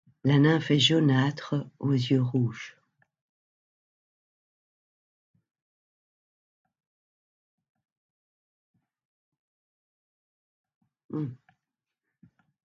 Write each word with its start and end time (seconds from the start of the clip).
La 0.23 0.39
nymphe 0.39 0.71
est 0.71 0.79
jaunâtre 0.79 1.53
aux 1.77 1.91
yeux 1.93 2.23
rouges. 2.23 2.75